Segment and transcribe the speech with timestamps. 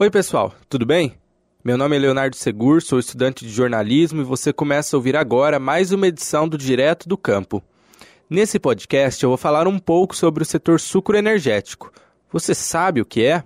[0.00, 1.14] Oi, pessoal, tudo bem?
[1.64, 5.58] Meu nome é Leonardo Segur, sou estudante de jornalismo e você começa a ouvir agora
[5.58, 7.60] mais uma edição do Direto do Campo.
[8.30, 11.92] Nesse podcast eu vou falar um pouco sobre o setor sucroenergético.
[12.30, 13.42] Você sabe o que é?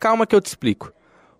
[0.00, 0.90] Calma que eu te explico.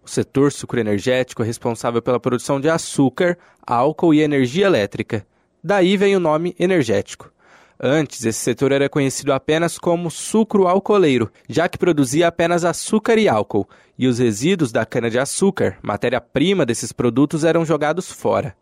[0.04, 5.26] O setor sucroenergético é responsável pela produção de açúcar, álcool e energia elétrica.
[5.64, 7.32] Daí vem o nome energético.
[7.78, 13.28] Antes, esse setor era conhecido apenas como sucro alcooleiro, já que produzia apenas açúcar e
[13.28, 13.68] álcool,
[13.98, 18.56] e os resíduos da cana-de-açúcar, matéria-prima desses produtos, eram jogados fora.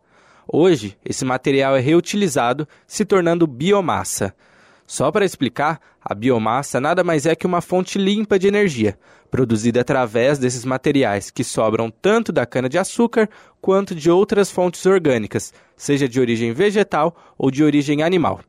[0.45, 4.35] Hoje, esse material é reutilizado, se tornando biomassa.
[4.85, 8.99] Só para explicar, a biomassa nada mais é que uma fonte limpa de energia,
[9.31, 13.29] produzida através desses materiais que sobram tanto da cana-de-açúcar
[13.61, 18.41] quanto de outras fontes orgânicas, seja de origem vegetal ou de origem animal.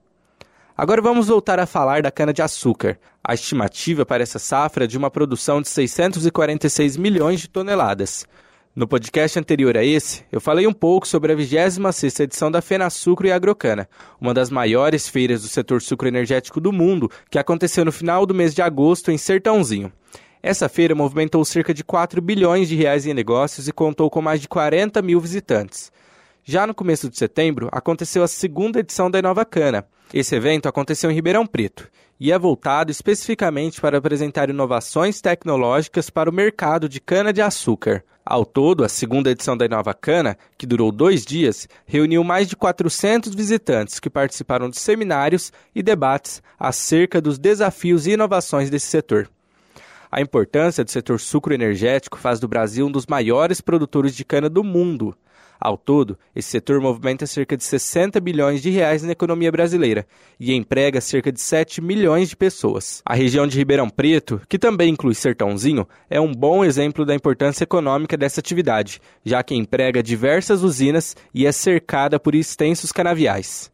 [0.79, 2.99] Agora vamos voltar a falar da cana-de-açúcar.
[3.25, 8.27] A estimativa para essa safra é de uma produção de 646 milhões de toneladas.
[8.75, 12.91] No podcast anterior a esse, eu falei um pouco sobre a 26ª edição da Fena
[12.91, 13.89] Sucro e Agrocana,
[14.21, 18.55] uma das maiores feiras do setor sucroenergético do mundo, que aconteceu no final do mês
[18.55, 19.91] de agosto em Sertãozinho.
[20.43, 24.43] Essa feira movimentou cerca de 4 bilhões de reais em negócios e contou com mais
[24.43, 25.91] de 40 mil visitantes.
[26.49, 31.11] Já no começo de setembro, aconteceu a segunda edição da Nova Cana, esse evento aconteceu
[31.11, 31.89] em Ribeirão Preto
[32.21, 38.05] e é voltado especificamente para apresentar inovações tecnológicas para o mercado de cana-de-açúcar.
[38.25, 42.55] Ao todo, a segunda edição da Inova Cana, que durou dois dias, reuniu mais de
[42.55, 49.29] 400 visitantes que participaram de seminários e debates acerca dos desafios e inovações desse setor.
[50.17, 54.65] A importância do setor sucroenergético faz do Brasil um dos maiores produtores de cana do
[54.65, 55.15] mundo.
[55.61, 60.07] Ao todo, esse setor movimenta cerca de 60 bilhões de reais na economia brasileira
[60.41, 63.03] e emprega cerca de 7 milhões de pessoas.
[63.05, 67.65] A região de Ribeirão Preto, que também inclui Sertãozinho, é um bom exemplo da importância
[67.65, 73.71] econômica dessa atividade, já que emprega diversas usinas e é cercada por extensos canaviais.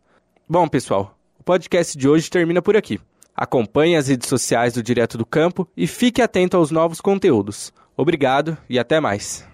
[0.48, 2.98] Bom, pessoal, o podcast de hoje termina por aqui.
[3.35, 7.73] Acompanhe as redes sociais do Direto do Campo e fique atento aos novos conteúdos.
[7.97, 9.52] Obrigado e até mais.